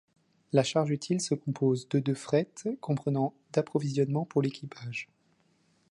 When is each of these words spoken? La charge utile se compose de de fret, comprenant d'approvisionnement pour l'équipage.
La 0.51 0.63
charge 0.63 0.89
utile 0.89 1.21
se 1.21 1.35
compose 1.35 1.87
de 1.89 1.99
de 1.99 2.15
fret, 2.15 2.49
comprenant 2.79 3.35
d'approvisionnement 3.53 4.25
pour 4.25 4.41
l'équipage. 4.41 5.09